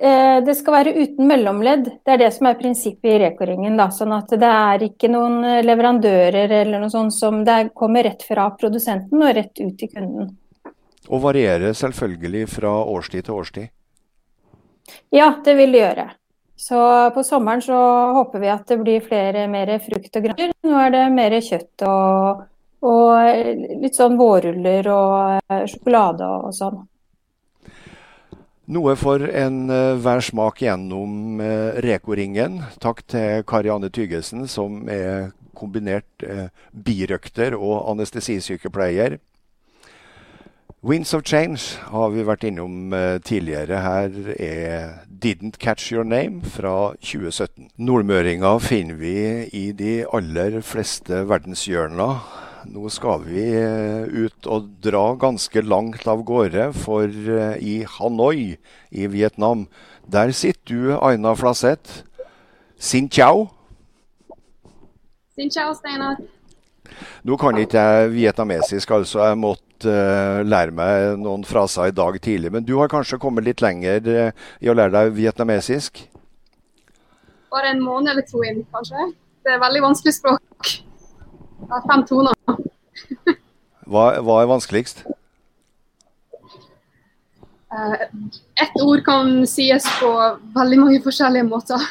[0.00, 1.88] eh, det skal være uten mellomledd.
[2.06, 3.80] Det er det som er prinsippet i Reko-ringen.
[3.90, 8.46] Sånn at det er ikke noen leverandører eller noe sånt som det kommer rett fra
[8.54, 10.30] produsenten og rett ut til kunden.
[11.10, 13.72] Og varierer selvfølgelig fra årstid til årstid?
[15.10, 16.06] Ja, det vil det gjøre.
[16.54, 16.78] Så
[17.10, 17.82] på sommeren så
[18.20, 20.58] håper vi at det blir flere mer frukt og grønt.
[20.62, 22.46] Nå er det mer kjøtt og,
[22.86, 26.84] og litt sånn vårruller og eh, sjokolade og sånn.
[28.64, 32.62] Noe for enhver uh, smak gjennom uh, Reko-ringen.
[32.80, 39.18] Takk til Karianne Tygesen, som er kombinert uh, birøkter og anestesisykepleier.
[40.84, 42.92] Winds of Change har vi vært innom
[43.24, 43.78] tidligere.
[43.80, 47.70] Her er Didn't Catch Your Name fra 2017.
[47.80, 49.14] Nordmøringa finner vi
[49.48, 52.20] i de aller fleste verdenshjørner
[52.70, 58.56] nå skal vi eh, ut og dra ganske langt av gårde, for eh, i Hanoi
[58.90, 59.66] i Vietnam,
[60.06, 62.04] der sitter du, Aina Flaseth.
[62.78, 63.48] Sin chao.
[65.34, 66.20] Sin chao, Steinar.
[67.24, 69.22] Nå kan ikke jeg vietnamesisk, altså.
[69.24, 72.52] Jeg måtte uh, lære meg noen fraser i dag tidlig.
[72.52, 76.04] Men du har kanskje kommet litt lenger uh, i å lære deg vietnamesisk?
[77.54, 79.08] Bare en måned eller to inn, kanskje.
[79.44, 80.74] Det er veldig vanskelig språk.
[81.68, 82.34] Fem toner.
[83.86, 85.04] hva, hva, er vanskeligst?
[87.74, 87.96] Uh,
[88.62, 90.10] ett ord kan sies på
[90.54, 91.82] veldig mange forskjellige måter.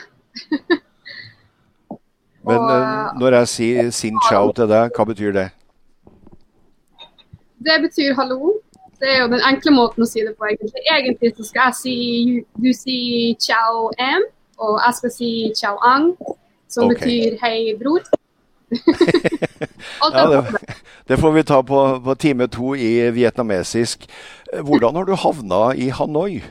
[2.47, 5.49] Men uh, når jeg sier sin chao til deg, hva betyr det?
[7.63, 8.57] Det betyr hallo.
[8.99, 10.47] Det er jo den enkle måten å si det på.
[10.47, 11.95] Egentlig, egentlig så skal jeg si
[12.55, 14.23] du sier ciao em,
[14.63, 16.13] og jeg skal si ciao ang,
[16.71, 16.95] som okay.
[16.95, 18.03] betyr hei, bror.
[20.11, 20.75] ja, det,
[21.07, 24.05] det, får vi ta på, på, time to i vietnamesisk.
[24.53, 26.43] Hvordan har du havna i Hanoi?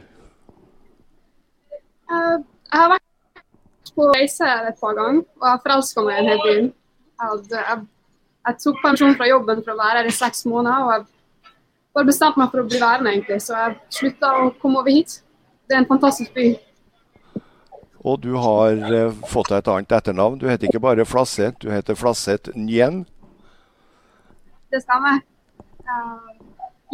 [2.13, 2.39] Uh,
[2.73, 6.71] jeg har vært på reise et par ganger, og jeg forelska meg i denne byen.
[7.23, 7.81] Jeg, jeg,
[8.49, 11.53] jeg, tok pensjon fra jobben for å være her i seks måneder, og jeg
[11.93, 13.41] bare bestemte meg for å bli værende, egentlig.
[13.45, 15.21] Så jeg slutta å komme over hit.
[15.69, 16.53] Det er en fantastisk by.
[18.03, 20.41] Og du har uh, fått deg et annet etternavn.
[20.41, 23.05] Du heter ikke bare Flasseth, du heter Flasseth Nguyen.
[24.73, 25.21] Det stemmer.
[25.85, 26.33] Uh,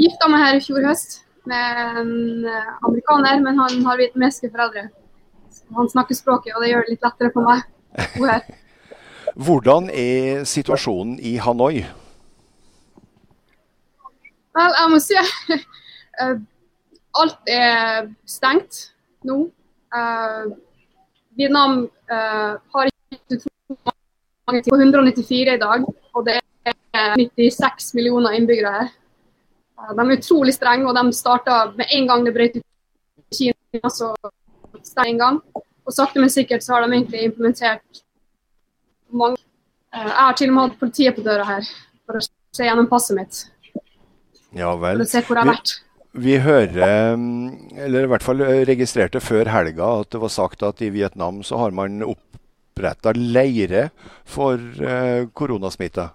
[0.03, 4.89] gifta meg her i fjor høst med en uh, amerikaner, men han har vietnamesiske foreldre.
[5.77, 7.63] Han snakker språket, og det gjør det litt lettere for meg.
[7.95, 8.49] å bo her.
[9.47, 11.85] Hvordan er situasjonen i Hanoi?
[14.59, 16.35] Vel, jeg må si uh,
[17.23, 18.89] alt er stengt
[19.29, 19.45] nå.
[19.95, 20.51] Uh,
[21.39, 23.39] Vietnam uh, har ikke
[24.49, 25.85] mange på 194 i dag,
[26.17, 28.91] og det er 96 millioner innbyggere her.
[29.95, 33.93] De er utrolig strenge, og de starta med en gang det brøt ut i Kina,
[33.93, 34.13] så
[35.05, 35.43] en gang.
[35.89, 38.03] Og sakte, men sikkert så har de egentlig implementert
[39.09, 39.39] mange
[39.95, 41.69] uh, Jeg har til og med hatt politiet på døra her
[42.05, 43.39] for å se gjennom passet mitt.
[44.57, 45.01] Ja vel.
[45.01, 45.75] For å se hvor jeg har vært.
[46.19, 50.65] Vi hører, mm, eller i hvert fall eh, registrerte før helga, at det var sagt
[50.67, 52.03] at i Vietnam så har man
[52.79, 53.91] oppretta leire
[54.25, 56.11] for eh, koronasmitta.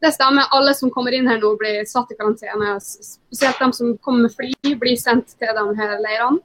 [0.00, 0.44] Det stemmer.
[0.50, 2.76] Alle som kommer inn her nå blir satt i karantene.
[2.80, 6.38] Spesielt de som kommer med fly, blir sendt til de her leirene.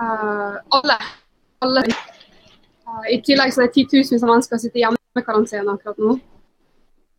[0.00, 0.96] Uh, alle.
[1.60, 1.82] alle.
[2.88, 6.00] Uh, I tillegg så er det titusenvis av mennesker som sitter hjemme med karantene akkurat
[6.00, 6.14] nå.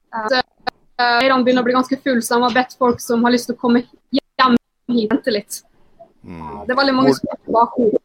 [0.09, 0.39] Uh,
[0.97, 3.59] leirene begynner å bli ganske fulle, så de har bedt folk som har lyst til
[3.59, 3.83] å komme
[4.17, 4.57] hjem
[4.95, 5.61] hit, vente litt.
[6.25, 6.63] Mm.
[6.65, 8.01] Det er veldig mange som er tilbake.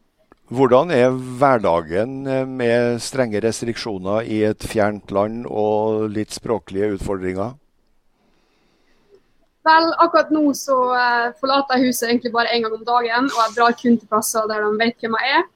[0.47, 7.57] Hvordan er hverdagen eh, med strenge restriksjoner i et fjernt land og litt språklige utfordringer?
[9.67, 13.39] Vel, akkurat nå så uh, forlater jeg huset egentlig bare én gang om dagen, og
[13.41, 15.47] jeg drar kun til plasser der de vet hvem jeg er.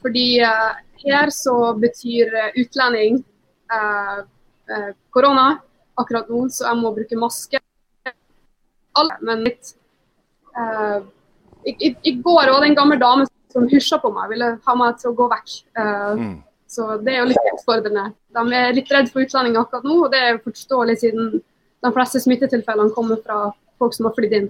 [0.00, 0.70] Fordi uh,
[1.04, 3.20] her så betyr utlending
[3.68, 4.24] korona
[5.12, 5.48] korona
[5.98, 7.60] akkurat nå, så jeg må bruke maske.
[9.22, 9.74] Men litt
[10.58, 10.98] eh,
[11.68, 13.34] i, i, i, går var det en gammel dame som
[13.70, 15.56] hysja på meg, ville ha meg til å gå vekk.
[15.78, 16.36] Uh, mm.
[16.68, 18.10] Så det er jo litt utfordrende.
[18.36, 21.38] De er litt redd for utlendinger akkurat nå, og det er forståelig siden
[21.84, 23.48] de fleste smittetilfellene kommer fra
[23.80, 24.48] folk som har flydd inn.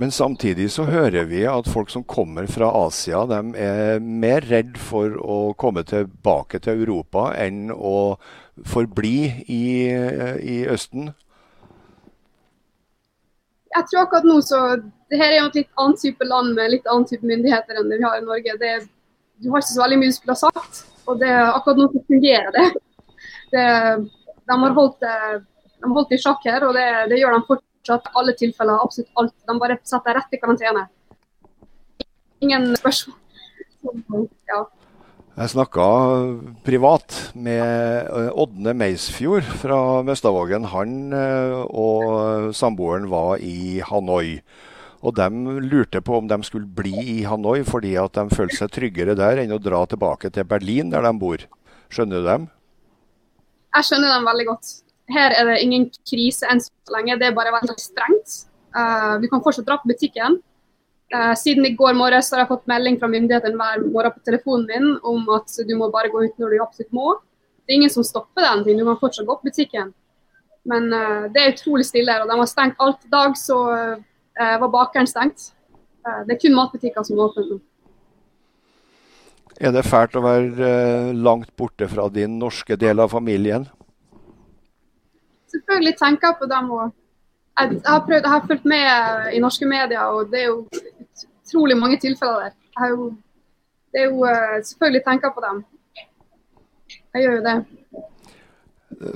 [0.00, 4.78] Men samtidig så hører vi at folk som kommer fra Asia, de er mer redd
[4.80, 8.16] for å komme tilbake til Europa enn å
[8.66, 9.64] forbli i,
[10.40, 11.12] i Østen?
[13.70, 14.62] Jeg tror akkurat nå så
[15.10, 17.90] det her er jo et litt annet type land med litt annen type myndigheter enn
[17.90, 18.54] det vi har i Norge.
[18.60, 18.72] Det,
[19.42, 22.02] du har ikke så veldig mye du skulle ha sagt, og det, akkurat nå så
[22.06, 22.66] fungerer det.
[23.54, 23.66] det
[24.50, 28.34] de har holdt det i sjakk her, og det, det gjør de fortsatt i alle
[28.38, 28.82] tilfeller.
[28.82, 29.34] Absolutt alt.
[29.46, 30.84] De bare setter rett i karantene.
[32.42, 33.16] Ingen spørsmål.
[34.50, 34.64] Ja.
[35.40, 35.84] Jeg snakka
[36.66, 40.66] privat med Ådne Meisfjord fra Møstavågen.
[40.72, 44.40] Han og samboeren var i Hanoi.
[45.00, 45.28] Og de
[45.64, 49.40] lurte på om de skulle bli i Hanoi fordi at de følte seg tryggere der
[49.40, 51.46] enn å dra tilbake til Berlin, der de bor.
[51.90, 52.46] Skjønner du dem?
[53.76, 54.74] Jeg skjønner dem veldig godt.
[55.10, 58.36] Her er det ingen krise enn så lenge, det er bare veldig strengt.
[58.76, 60.36] Uh, vi kan fortsatt dra på butikken.
[61.10, 64.68] Uh, siden i går morges har jeg fått melding fra myndighetene hver morgen på telefonen
[64.68, 67.16] min om at du må bare gå ut når du absolutt må.
[67.64, 69.90] Det er ingen som stopper den ting, du kan fortsatt gå på butikken.
[70.70, 73.58] Men uh, det er utrolig stille her, og de har stengt alt i dag, så
[74.40, 75.50] var bakeren stengt.
[76.26, 77.58] Det er kun matbutikker som er åpne nå.
[79.60, 80.70] Er det fælt å være
[81.12, 83.66] langt borte fra din norske del av familien?
[85.52, 86.70] Selvfølgelig tenker jeg på dem.
[86.70, 86.86] og
[87.60, 90.62] jeg har, prøvd, jeg har fulgt med i norske medier, og det er jo
[91.44, 92.54] utrolig mange tilfeller der.
[92.78, 93.10] Jeg jo,
[93.92, 94.24] det er jo
[94.70, 95.60] Selvfølgelig tenker jeg på dem.
[97.14, 97.56] Jeg gjør jo det.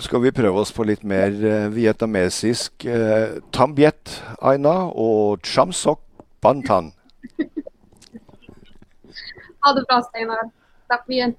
[0.01, 1.35] Skal vi prøve oss på litt mer
[1.75, 2.87] vietnamesisk?
[3.53, 6.01] Tambiet aina og chamsok
[6.45, 6.93] bantan.
[9.65, 10.49] ha det bra, Steinar.
[10.89, 11.35] Takk igjen.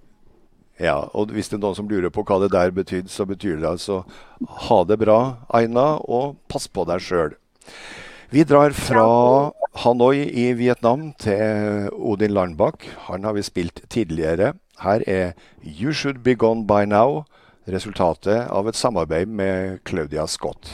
[0.82, 3.62] Ja, og hvis det er noen som lurer på hva det der betydde, så betyr
[3.62, 4.02] det altså
[4.68, 5.20] ha det bra,
[5.56, 7.38] Aina, og pass på deg sjøl.
[8.34, 9.06] Vi drar fra
[9.86, 12.84] Hanoi i Vietnam til Odin Landbakk.
[13.08, 14.54] Han har vi spilt tidligere.
[14.84, 15.32] Her er
[15.64, 17.24] You Should Be Gone By Now,
[17.72, 20.72] resultatet av et samarbeid med Claudia Scott.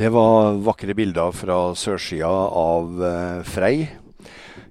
[0.00, 3.02] Det var vakre bilder fra sørsida av
[3.44, 3.90] Frei.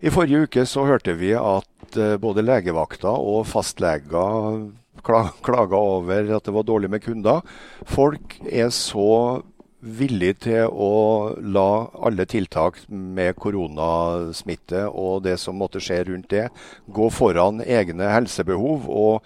[0.01, 4.69] I forrige uke så hørte vi at både legevakta og fastleger
[5.03, 7.41] klaga over at det var dårlig med kunder.
[7.87, 9.43] Folk er så
[9.79, 11.69] villige til å la
[12.03, 16.49] alle tiltak med koronasmitte og det som måtte skje rundt det,
[16.87, 18.89] gå foran egne helsebehov.
[18.89, 19.23] og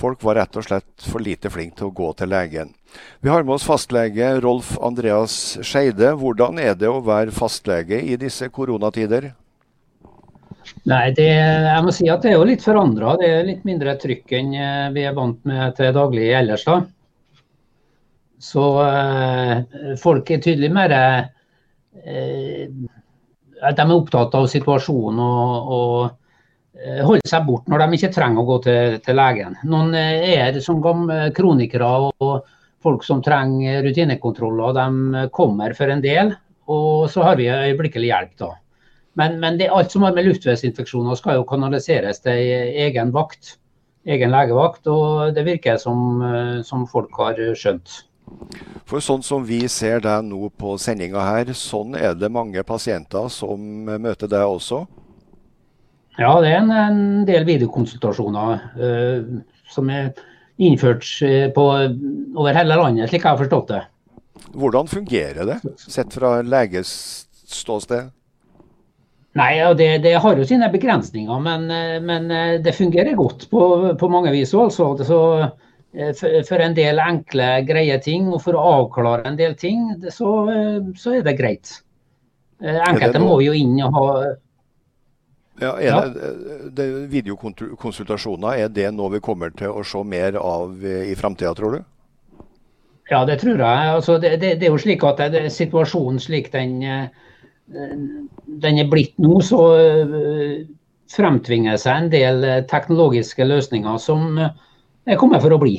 [0.00, 2.72] Folk var rett og slett for lite flinke til å gå til legen.
[3.20, 6.14] Vi har med oss fastlege Rolf Andreas Skeide.
[6.16, 9.32] Hvordan er det å være fastlege i disse koronatider?
[10.88, 13.16] Nei, det, jeg må si at det er jo litt forandra.
[13.20, 14.56] Det er litt mindre trykk enn
[14.94, 16.64] vi er vant med til daglig ellers.
[16.64, 16.80] da.
[18.40, 22.70] Så eh, folk er tydelig mer eh,
[23.60, 28.40] at de er opptatt av situasjonen og, og holder seg bort når de ikke trenger
[28.40, 29.58] å gå til, til legen.
[29.68, 32.46] Noen er som gamle kronikere og
[32.80, 34.72] folk som trenger rutinekontroller.
[34.78, 36.32] De kommer for en del,
[36.72, 38.52] og så har vi øyeblikkelig hjelp da.
[39.20, 42.40] Men, men alt som har med luftveisinfeksjoner skal jo kanaliseres til
[42.86, 43.58] egen vakt,
[44.08, 44.86] egen legevakt.
[44.88, 46.22] Og det virker som,
[46.64, 48.00] som folk har skjønt.
[48.88, 53.28] For sånn som vi ser deg nå på sendinga her, sånn er det mange pasienter
[53.32, 54.82] som møter deg også?
[56.18, 59.38] Ja, det er en, en del videokonsultasjoner uh,
[59.70, 60.10] som er
[60.60, 61.06] innført
[61.54, 61.66] på,
[62.36, 63.84] over hele landet, slik jeg har forstått det.
[64.58, 66.90] Hvordan fungerer det, sett fra leges
[67.48, 68.10] ståsted?
[69.38, 71.70] Nei, det, det, har jo sine begrensninger, men,
[72.04, 72.26] men
[72.64, 73.62] det fungerer godt på,
[73.96, 74.52] på mange vis.
[74.58, 74.90] Altså.
[75.06, 75.20] Så,
[75.92, 80.34] for, for, en del enkle, greie ting, og for å avklare en del ting, så,
[80.98, 81.72] så er det greit.
[82.60, 84.06] Enkelte må jo inn og ha
[85.60, 86.28] ja, er det,
[86.76, 91.76] det, Videokonsultasjoner, er det noe vi kommer til å se mer av i framtida, tror
[91.76, 91.80] du?
[93.10, 93.90] Ja, det tror jeg.
[93.90, 95.20] Altså, det, det, er jo slik at
[95.52, 96.78] situasjonen slik den
[97.70, 99.60] den er blitt nå, så
[101.10, 104.40] fremtvinger seg en del teknologiske løsninger som
[105.10, 105.78] er kommet for å bli.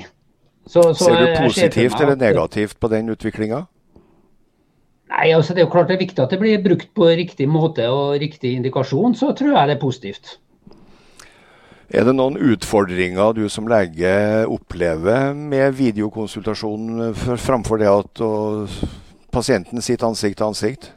[0.67, 3.65] Så, så ser du positivt eller negativt på den utviklinga?
[5.11, 7.49] Nei, altså Det er jo klart det er viktig at det blir brukt på riktig
[7.51, 9.17] måte og riktig indikasjon.
[9.17, 10.37] Så tror jeg det er positivt.
[11.91, 14.13] Er det noen utfordringer du som lege
[14.47, 18.21] opplever med videokonsultasjon framfor det at
[19.35, 20.91] pasienten sitter ansikt til ansikt?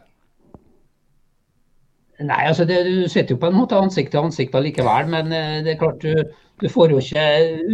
[2.22, 5.34] Nei, altså det, Du sitter jo på en måte ansikt til ansikt likevel, men
[5.66, 6.14] det er klart du,
[6.60, 7.24] du, får jo ikke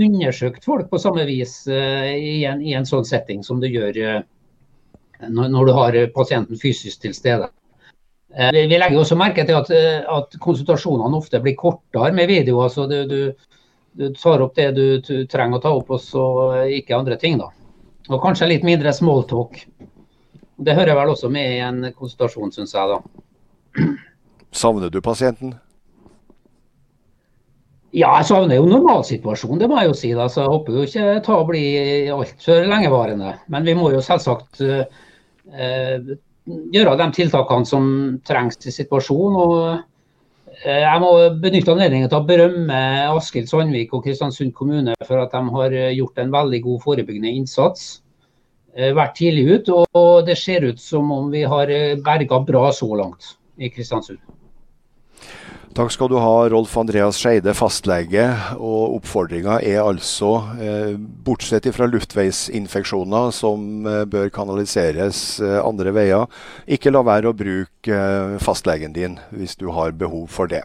[0.07, 4.01] undersøkt folk på samme vis uh, i, en, i, en, sånn setting som du gjør
[4.01, 4.21] uh,
[5.29, 7.51] når, når, du har pasienten fysisk til stede.
[8.31, 9.71] Vi, vi, legger også merke til at,
[10.07, 12.61] at, konsultasjonene ofte blir kortere med video.
[12.63, 13.33] altså du, du,
[13.99, 14.85] du tar opp det du,
[15.27, 16.25] trenger å ta opp, og så
[16.71, 17.41] ikke andre ting.
[17.43, 17.51] da.
[18.09, 19.59] Og kanskje litt mindre smalltalk.
[20.63, 22.95] Det hører vel også med i en konsultasjon, syns jeg.
[22.95, 23.91] da.
[24.53, 25.55] Savner du pasienten?
[27.91, 30.11] Ja, jeg savner jo normalsituasjonen, det må jeg jo si.
[30.15, 31.63] da, så Jeg håper jo ikke ta og bli
[32.15, 33.33] altfor lengevarende.
[33.51, 36.13] Men vi må jo selvsagt eh,
[36.47, 37.89] gjøre de tiltakene som
[38.27, 39.41] trengs til situasjonen.
[39.43, 41.11] og eh, Jeg må
[41.43, 42.81] benytte anledningen til å berømme
[43.11, 48.05] Askild Sandvik og Kristiansund kommune for at de har gjort en veldig god forebyggende innsats.
[48.79, 51.75] Eh, vært tidlig ut, og det ser ut som om vi har
[52.07, 54.23] berga bra så langt i Kristiansund.
[55.71, 58.25] Takk skal du ha, Rolf Andreas Skeide, fastlege.
[58.59, 66.27] Og oppfordringa er altså, eh, bortsett fra luftveisinfeksjoner som eh, bør kanaliseres eh, andre veier,
[66.67, 68.01] ikke la være å bruke
[68.43, 70.65] fastlegen din hvis du har behov for det.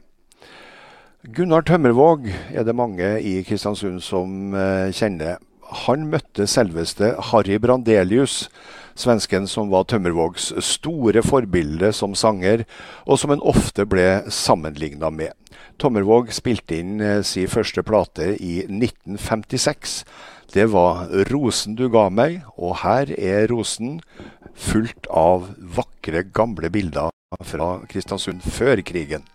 [1.38, 4.54] Gunnar Tømmervåg er det mange i Kristiansund som
[4.94, 5.38] kjenner.
[5.86, 8.48] Han møtte selveste Harry Brandelius
[8.96, 12.66] svensken som var Tømmervågs store forbilde som sanger,
[13.06, 15.36] og som en ofte ble sammenligna med.
[15.80, 20.04] Tømmervåg spilte inn eh, sin første plate i 1956.
[20.56, 24.00] Det var 'Rosen du ga meg', og her er rosen
[24.56, 27.12] fullt av vakre, gamle bilder
[27.44, 29.26] fra Kristiansund før krigen.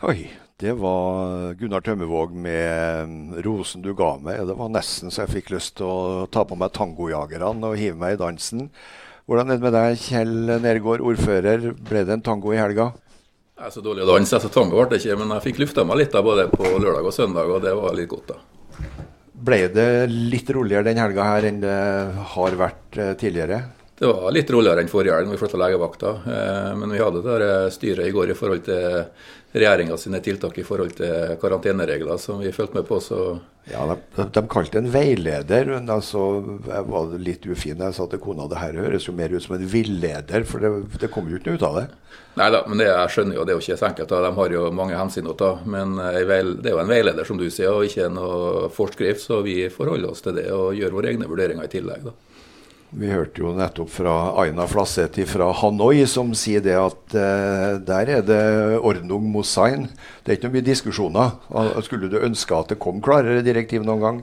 [0.00, 0.39] Oi.
[0.60, 4.44] Det var Gunnar Tømmevåg med 'Rosen du ga meg'.
[4.44, 7.96] Det var nesten så jeg fikk lyst til å ta på meg tangojagerne og hive
[7.96, 8.66] meg i dansen.
[9.24, 11.64] Hvordan er det med deg, Kjell Nergård, ordfører?
[11.72, 12.90] Ble det en tango i helga?
[13.56, 15.16] Jeg er så dårlig å danse, så tango ble det ikke.
[15.22, 17.96] Men jeg fikk lufta meg litt da, både på lørdag og søndag, og det var
[17.96, 18.38] litt godt, da.
[19.32, 21.78] Ble det litt roligere den helga her enn det
[22.36, 23.62] har vært eh, tidligere?
[24.00, 26.10] Det var litt roligere enn forrige helg når vi flytta legevakta.
[26.24, 28.86] Eh, men vi hadde det styret i går i forhold til
[29.52, 32.96] regjeringa sine tiltak i forhold til karanteneregler som vi fulgte med på.
[33.04, 33.18] så...
[33.68, 35.68] Ja, de, de kalte det en veileder.
[35.74, 36.22] men altså,
[36.64, 37.84] Jeg var litt ufin.
[37.84, 40.72] Jeg sa til kona det her høres jo mer ut som en villeder, for det,
[41.04, 41.84] det kommer jo ikke noe ut av det.
[42.40, 44.16] Nei da, men det, jeg skjønner jo, det er jo ikke så enkelt.
[44.16, 45.52] De har jo mange hensyn å ta.
[45.68, 49.26] Men det er jo en veileder, som du sier, og ikke noe forskrift.
[49.28, 52.08] Så vi forholder oss til det og gjør våre egne vurderinger i tillegg.
[52.08, 52.16] da.
[52.90, 54.12] Vi hørte jo nettopp fra
[54.42, 58.40] Aina Flasseti fra Hanoi, som sier det at eh, der er det
[58.82, 59.86] ordnung mosain.
[60.24, 61.36] Det er ikke mye diskusjoner.
[61.86, 64.18] Skulle du ønske at det kom klarere direktiv noen gang?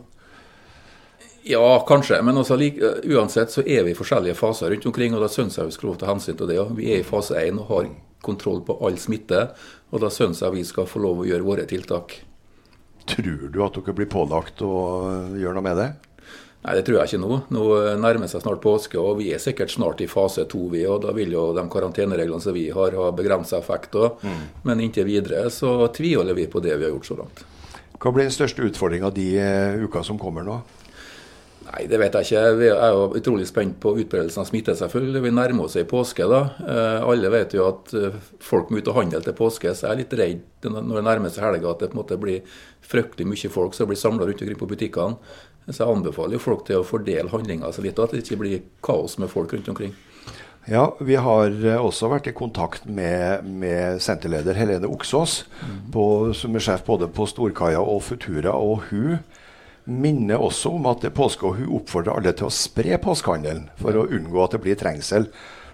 [1.47, 2.19] Ja, kanskje.
[2.27, 5.15] Men også, like, uansett så er vi i forskjellige faser rundt omkring.
[5.15, 6.59] og Da syns jeg vi skal lov til hensyn til det.
[6.75, 7.87] Vi er i fase 1 og har
[8.27, 9.45] kontroll på all smitte.
[9.95, 12.19] Og da syns jeg vi skal få lov å gjøre våre tiltak.
[13.07, 14.75] Tror du at dere blir pålagt å
[15.39, 15.87] gjøre noe med det?
[16.65, 17.41] Nei, Det tror jeg ikke nå.
[17.53, 17.65] Nå
[18.01, 20.67] nærmer seg snart påske, og vi er sikkert snart i fase to.
[20.73, 23.95] Vi, og Da vil jo de karantenereglene som vi har, ha begrensa effekt.
[23.95, 24.41] Mm.
[24.63, 27.45] Men inntil videre så tviholder vi på det vi har gjort så langt.
[27.97, 30.59] Hva blir den største utfordringa de uh, uka som kommer nå?
[31.67, 32.43] Nei, Det vet jeg ikke.
[32.61, 34.75] Vi er jo utrolig spent på utbredelsen av smitte.
[34.75, 35.21] selvfølgelig.
[35.25, 36.23] Vi nærmer oss ei påske.
[36.23, 36.41] da.
[36.63, 39.73] Eh, alle vet jo at eh, folk må ut og handle til påske.
[39.75, 42.17] Så jeg er litt redd når det nærmer seg helga at det på en måte
[42.17, 42.41] blir
[42.81, 45.17] fryktelig mye folk som blir samla rundt omkring på butikkene.
[45.67, 49.17] Så jeg anbefaler folk til å fordele handlinga så litt, at det ikke blir kaos
[49.19, 49.95] med folk rundt omkring.
[50.67, 55.75] Ja, Vi har eh, også vært i kontakt med, med senterleder Helene Oksås, mm.
[55.95, 56.05] på,
[56.35, 58.51] som er sjef både på Storkaia og Futura.
[58.51, 59.19] og Hun
[59.87, 63.69] minner også om at det er påske, og hun oppfordrer alle til å spre påskehandelen
[63.79, 65.29] for å unngå at det blir trengsel.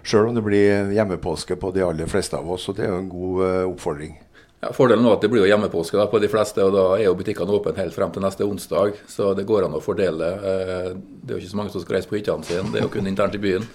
[0.06, 2.68] Sjøl om det blir hjemmepåske på de aller fleste av oss.
[2.68, 4.18] og Det er jo en god uh, oppfordring.
[4.64, 7.04] Ja, Fordelen er at det blir jo hjemmepåske da, på de fleste, og da er
[7.04, 8.94] jo butikkene åpne helt frem til neste onsdag.
[9.12, 10.30] Så det går an å fordele.
[10.40, 12.86] Eh, det er jo ikke så mange som skal reise på hyttene sine, det er
[12.86, 13.66] jo kun internt i byen.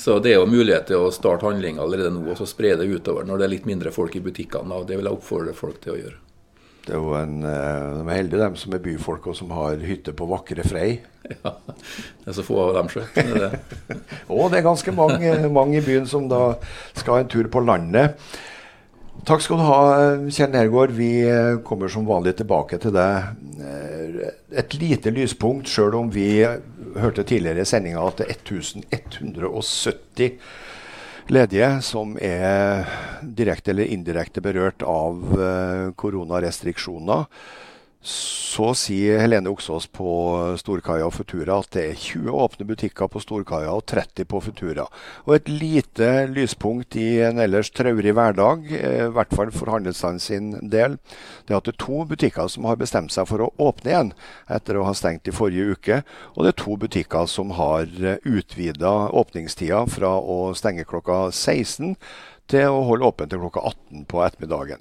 [0.00, 2.86] Så det er jo mulighet til å starte handling allerede nå og så spre det
[2.88, 4.78] utover når det er litt mindre folk i butikkene.
[4.78, 6.16] og Det vil jeg oppfordre folk til å gjøre.
[6.86, 9.82] Det er jo en, eh, De er heldige, de som er byfolk og som har
[9.84, 11.00] hytte på vakre Frei.
[11.44, 13.04] Ja, det er så få av dem, sjø.
[14.32, 16.56] Og det er ganske mange, mange i byen som da
[16.96, 18.16] skal en tur på landet.
[19.26, 19.80] Takk skal du ha,
[20.32, 20.94] Kjell Nergård.
[20.96, 23.36] Vi eh, kommer som vanlig tilbake til deg.
[23.60, 24.30] Eh,
[24.62, 26.40] et lite lyspunkt, sjøl om vi
[26.96, 30.38] hørte tidligere i sendinga at det er 1170
[31.30, 32.88] ledige som er
[33.22, 37.26] direkte eller indirekte berørt av eh, koronarestriksjoner.
[38.00, 40.10] Så sier Helene Oksås på
[40.56, 44.86] Storkaia og Futura at det er 20 åpne butikker på Storkaia og 30 på Futura.
[45.26, 50.24] Og et lite lyspunkt i en ellers traurig hverdag, eh, i hvert fall for handelsstanden
[50.24, 50.96] sin del,
[51.44, 54.12] det er at det er to butikker som har bestemt seg for å åpne igjen
[54.48, 56.00] etter å ha stengt i forrige uke.
[56.38, 61.98] Og det er to butikker som har eh, utvida åpningstida fra å stenge klokka 16
[62.48, 64.80] til å holde åpent til klokka 18 på ettermiddagen.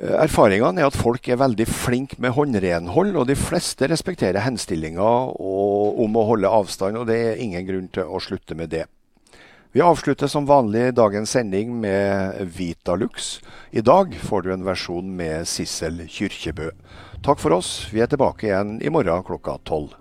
[0.00, 6.16] Erfaringene er at folk er veldig flinke med håndrenhold, og de fleste respekterer henstillinga om
[6.16, 8.86] å holde avstand, og det er ingen grunn til å slutte med det.
[9.76, 13.36] Vi avslutter som vanlig dagens sending med Vitalux.
[13.70, 16.72] I dag får du en versjon med Sissel Kyrkjebø.
[17.22, 17.84] Takk for oss.
[17.92, 19.92] Vi er tilbake igjen i morgen klokka tolv.